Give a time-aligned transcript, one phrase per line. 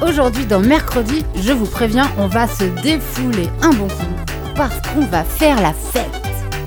[0.00, 4.14] Aujourd'hui dans Mercredi, je vous préviens, on va se défouler un bon coup
[4.56, 6.08] parce qu'on va faire la fête.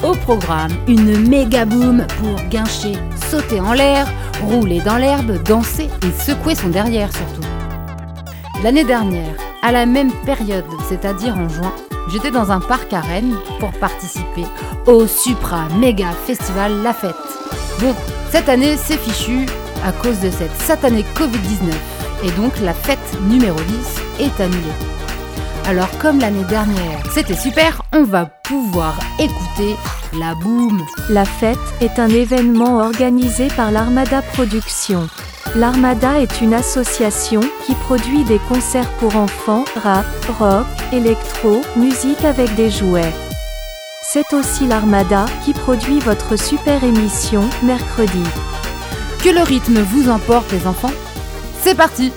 [0.03, 2.93] Au programme, une méga boom pour guincher,
[3.31, 4.07] sauter en l'air,
[4.43, 7.47] rouler dans l'herbe, danser et secouer son derrière surtout.
[8.63, 11.73] L'année dernière, à la même période, c'est-à-dire en juin,
[12.09, 14.45] j'étais dans un parc à Rennes pour participer
[14.85, 17.15] au Supra Méga Festival La Fête.
[17.79, 17.95] Bon,
[18.29, 19.47] cette année c'est fichu
[19.83, 21.73] à cause de cette satanée Covid-19
[22.23, 23.57] et donc la fête numéro
[24.17, 24.77] 10 est annulée.
[25.65, 29.75] Alors comme l'année dernière c'était super, on va pouvoir écouter
[30.19, 30.81] la boom.
[31.09, 35.07] La fête est un événement organisé par l'Armada Productions.
[35.55, 40.05] L'Armada est une association qui produit des concerts pour enfants, rap,
[40.39, 43.13] rock, électro, musique avec des jouets.
[44.03, 48.23] C'est aussi l'Armada qui produit votre super émission, mercredi.
[49.23, 50.93] Que le rythme vous emporte les enfants?
[51.67, 52.13] C'est parti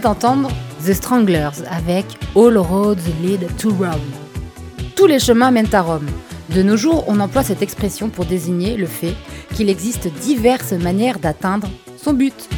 [0.00, 0.50] d'entendre
[0.84, 4.00] The Stranglers avec All Roads Lead to Rome.
[4.96, 6.08] Tous les chemins mènent à Rome.
[6.54, 9.14] De nos jours, on emploie cette expression pour désigner le fait
[9.54, 12.48] qu'il existe diverses manières d'atteindre son but.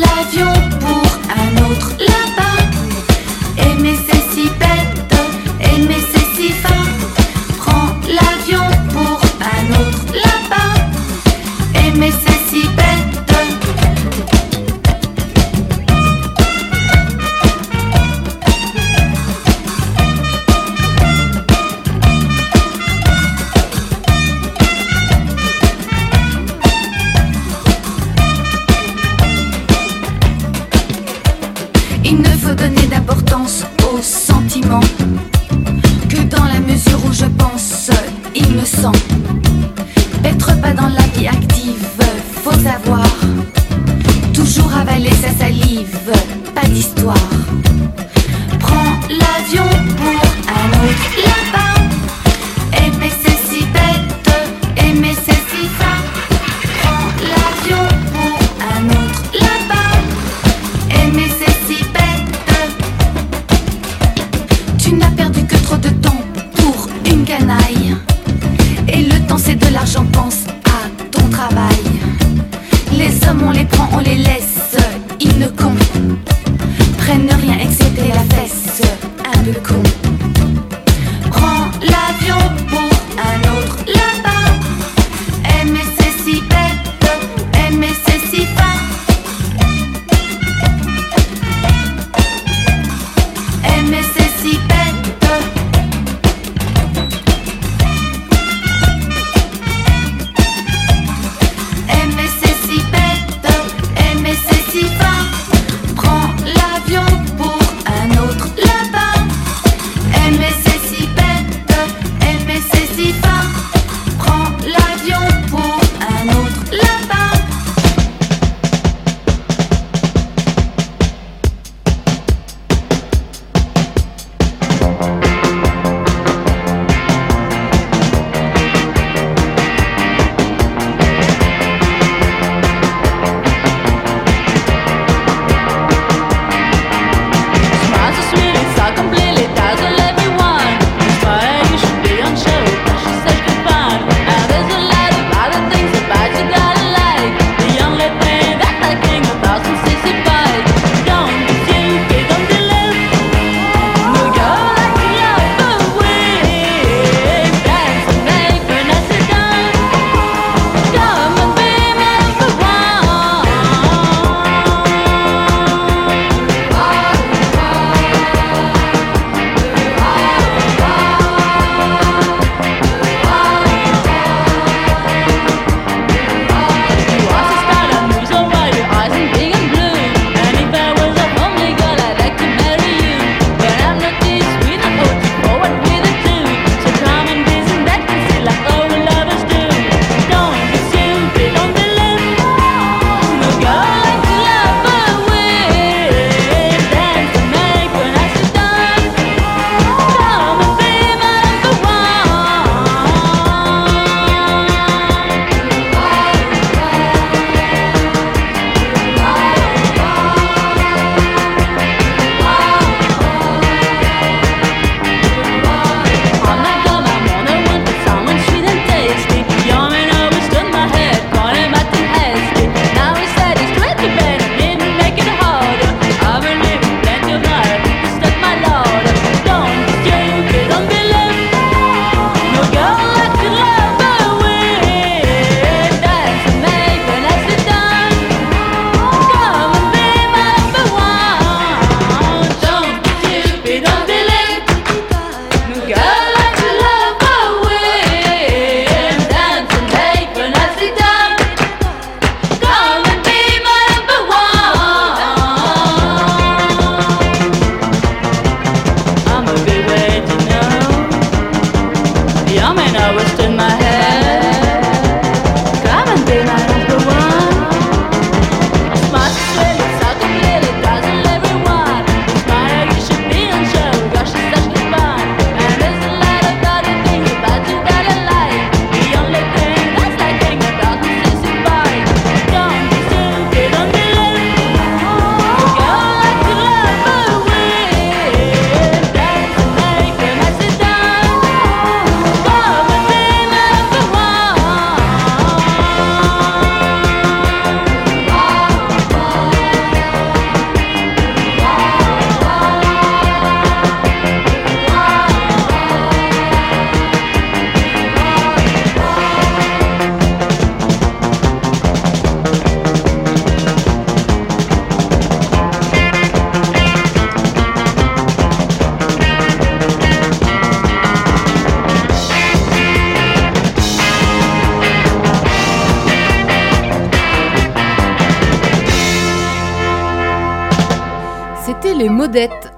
[0.00, 0.69] L'avion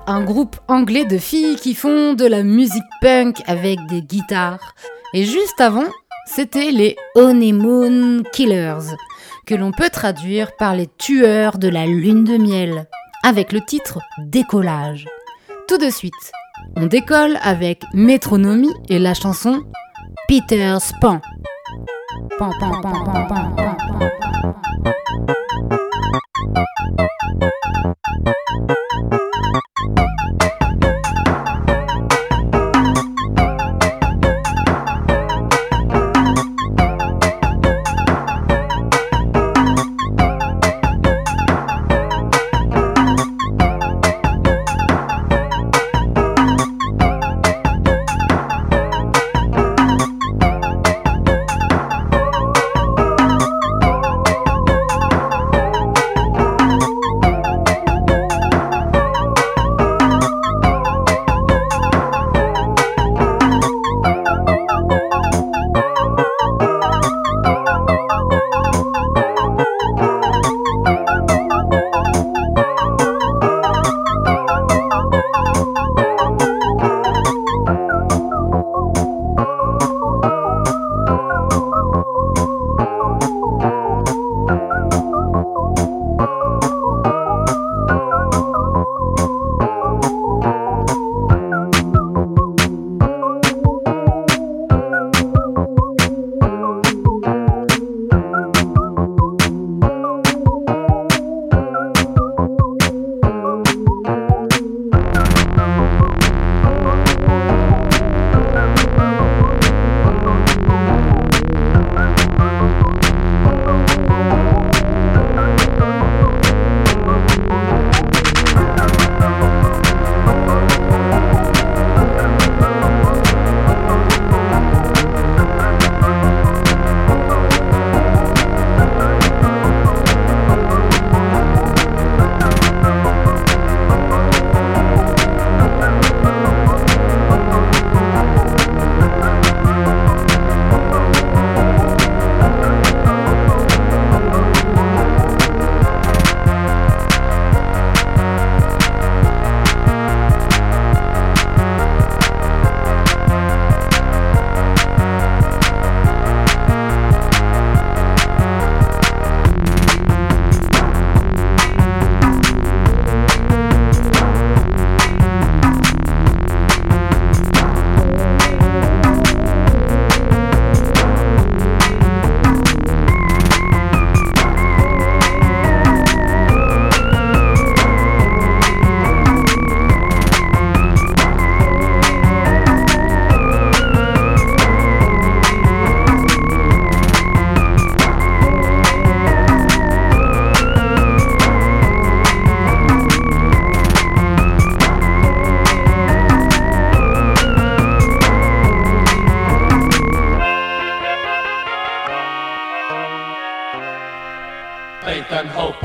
[0.06, 4.74] Un groupe anglais de filles qui font de la musique punk avec des guitares.
[5.12, 5.84] Et juste avant,
[6.24, 8.96] c'était les Honeymoon Killers,
[9.46, 12.86] que l'on peut traduire par les tueurs de la lune de miel,
[13.24, 15.06] avec le titre Décollage.
[15.68, 16.32] Tout de suite,
[16.76, 19.64] on décolle avec Métronomie et la chanson
[20.28, 21.20] Peter's Pan.
[22.38, 22.94] Pan, pan, pan,
[26.54, 26.66] Thank
[31.26, 31.31] you.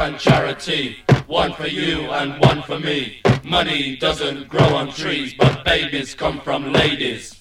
[0.08, 0.98] And charity.
[1.28, 3.22] One for you and one for me.
[3.44, 7.37] Money doesn't grow on trees, but babies come from ladies.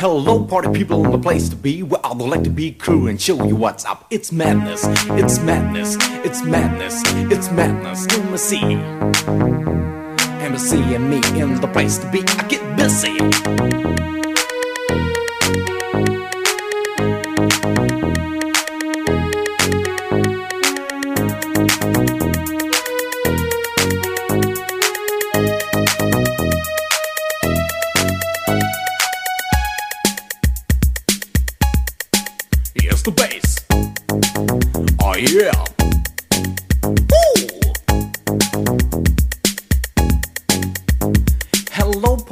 [0.00, 3.20] Hello party people in the place to be where I'd like to be crew and
[3.20, 4.06] show you what's up.
[4.08, 8.06] It's madness, it's madness, it's madness, it's madness.
[8.16, 8.62] Embassy,
[10.42, 12.24] Embassy and me in the place to be.
[12.26, 14.19] I get busy.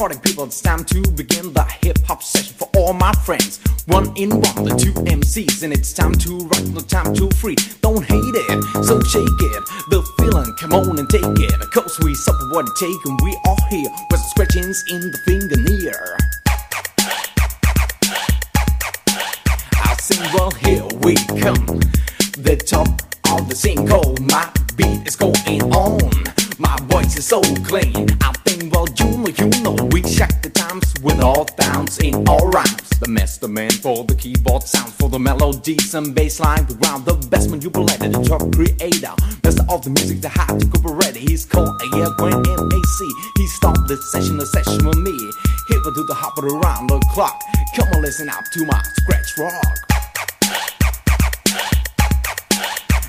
[0.09, 0.45] Party people.
[0.45, 3.61] It's time to begin the hip hop session for all my friends.
[3.87, 7.57] One in one, the two MCs, and it's time to rock, no time to free.
[7.83, 9.63] Don't hate it, so shake it.
[9.91, 11.71] The feeling, come on and take it.
[11.73, 16.17] Cause we suffer what it take, and we are here with scratchings in the fingernail.
[19.85, 21.67] I sing, well, here we come.
[22.41, 22.89] The top
[23.33, 26.48] of the single, my beat is going on.
[26.61, 28.09] My voice is so clean.
[28.21, 32.27] I think, well, you know, you know, we check the times with all downs in
[32.27, 32.89] all rhymes.
[32.99, 36.67] The master man for the keyboard sound, for the melodies and bass line.
[36.67, 39.15] We round the best manipulator, the top creator.
[39.45, 41.21] Master of the music, the high to ready.
[41.21, 42.99] He's called a yeah, Grand MAC.
[43.37, 45.15] He started the session, the session with me.
[45.69, 47.41] Hip to the hop around the clock.
[47.77, 49.79] Come on, listen up to my scratch rock.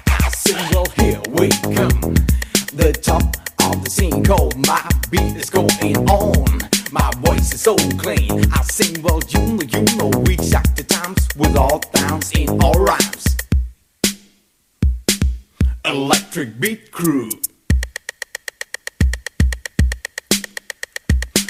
[0.06, 2.16] I sing, well, here we come.
[2.72, 6.70] The top of the scene called my beat is going on.
[6.92, 8.46] My voice is so clean.
[8.54, 12.48] I sing, well, you know, you know, we check the times with all downs in
[12.62, 13.26] all rhymes.
[15.84, 17.32] Electric Beat Crew.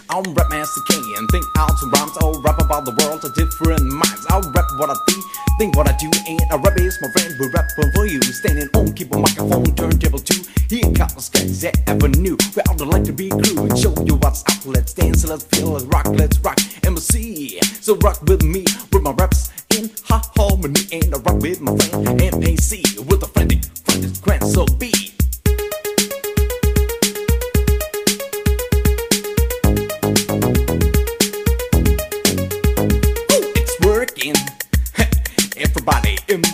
[0.09, 2.17] I'm rap master king and think out rhymes.
[2.21, 4.25] I'll rap about the world to different minds.
[4.29, 5.23] I'll rap what I think,
[5.59, 7.35] think what I do, and a rap is my friend.
[7.39, 10.41] We're rapping for you, standing on keyboard, microphone, turntable two.
[10.67, 11.29] Here comes
[11.61, 12.37] that avenue.
[12.55, 14.65] We all like to be crew and show you what's up.
[14.65, 16.57] Let's dance, let's feel, let's rock, let's rock.
[16.83, 21.61] MC, so rock with me with my raps in ha harmony, and I rock with
[21.61, 25.18] my friend MAC with a frantic, frantic grand so beat.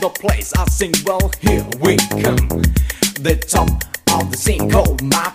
[0.05, 2.47] The place, I sing, well, here we come.
[3.21, 3.69] The top
[4.13, 5.33] of the scene called my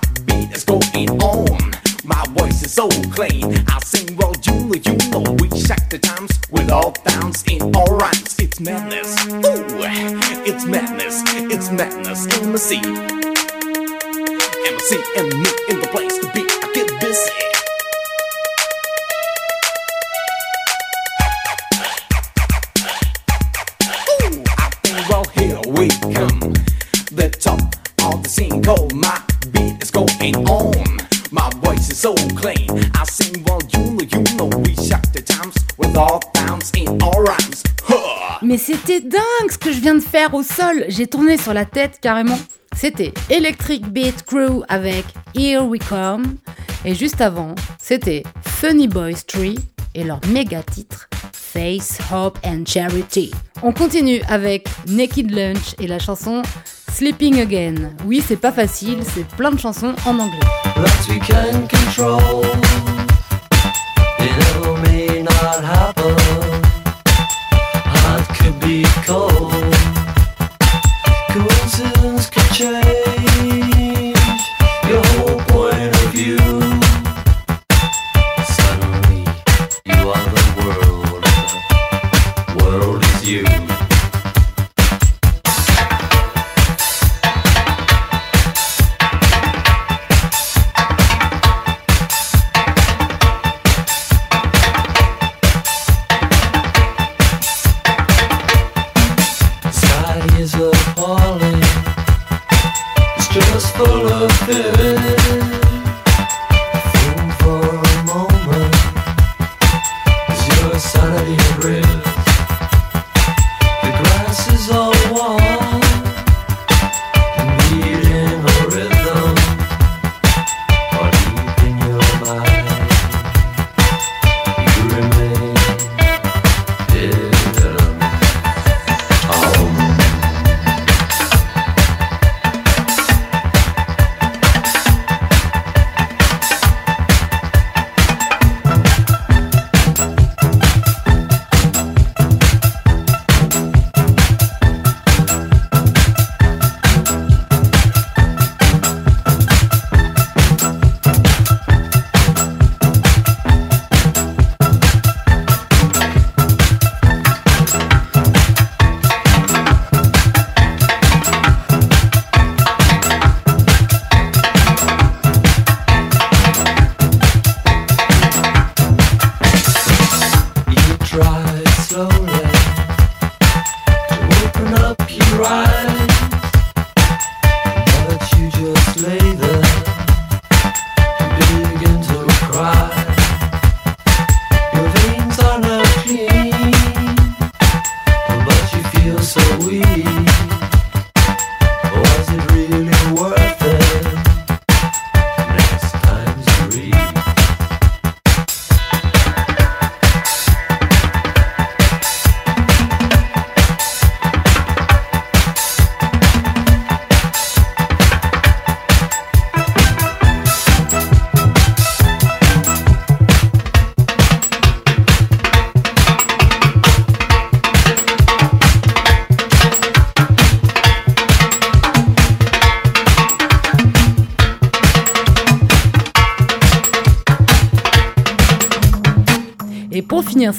[38.42, 40.84] Mais c'était dingue ce que je viens de faire au sol.
[40.88, 42.38] J'ai tourné sur la tête carrément.
[42.74, 45.04] C'était Electric Beat Crew avec
[45.34, 46.36] Here We Come.
[46.84, 49.58] Et juste avant, c'était Funny Boys Tree
[49.94, 53.32] et leur méga titre Face, Hope and Charity.
[53.62, 56.42] On continue avec Naked Lunch et la chanson
[56.92, 57.90] Sleeping Again.
[58.06, 60.38] Oui, c'est pas facile, c'est plein de chansons en anglais.
[61.08, 62.44] We can control.
[64.20, 65.99] It all may not happen.
[69.10, 69.39] todo.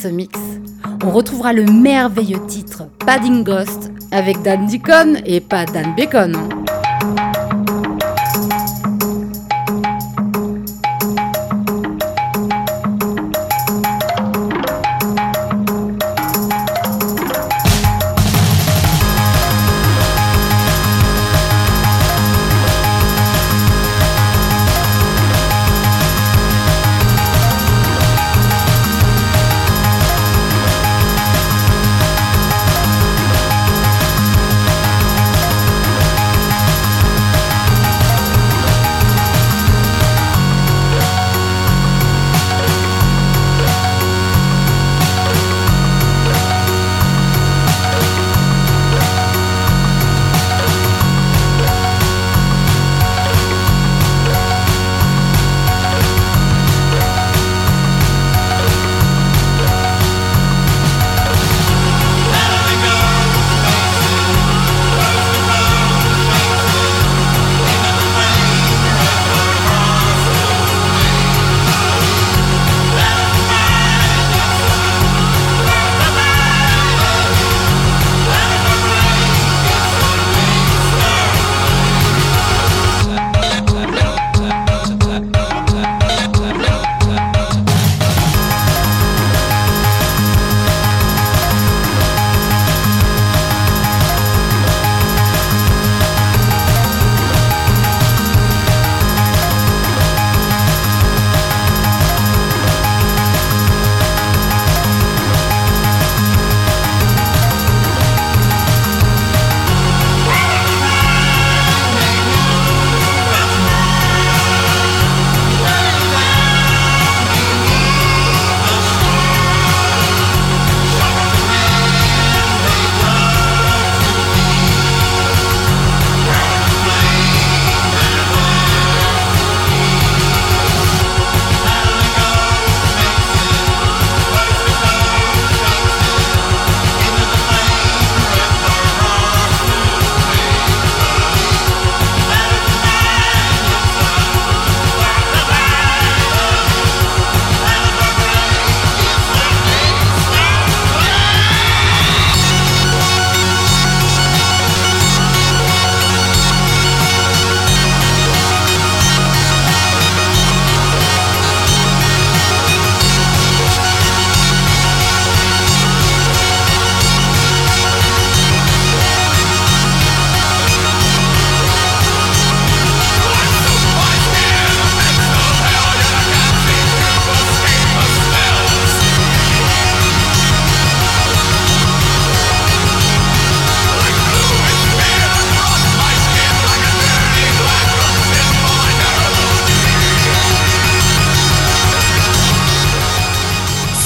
[0.08, 0.40] mix,
[1.04, 6.61] on retrouvera le merveilleux titre Padding Ghost avec Dan Deacon et pas Dan Bacon.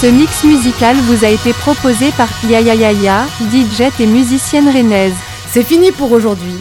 [0.06, 5.16] Ce mix musical vous a été proposé par Yaya Yaya, DJ et musicienne rennaise.
[5.50, 6.54] C'est fini pour aujourd'hui.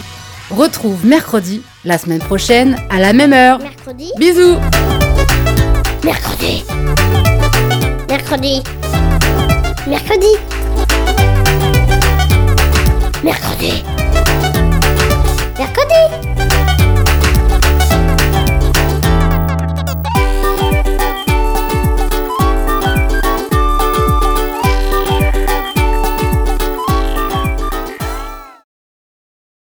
[0.50, 3.58] Retrouve mercredi, la semaine prochaine, à la même heure.
[3.58, 4.12] Mercredi.
[4.16, 4.56] Bisous.
[6.02, 6.64] Mercredi.
[8.08, 8.62] Mercredi.
[9.86, 10.38] Mercredi.
[13.22, 13.84] Mercredi